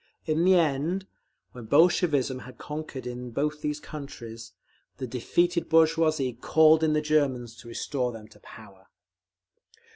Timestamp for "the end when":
0.45-1.65